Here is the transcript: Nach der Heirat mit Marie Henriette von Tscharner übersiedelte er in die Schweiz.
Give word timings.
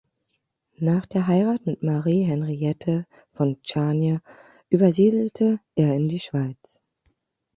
Nach 0.79 1.05
der 1.05 1.27
Heirat 1.27 1.67
mit 1.67 1.83
Marie 1.83 2.23
Henriette 2.23 3.05
von 3.33 3.61
Tscharner 3.61 4.19
übersiedelte 4.67 5.59
er 5.75 5.93
in 5.93 6.09
die 6.09 6.19
Schweiz. 6.19 6.81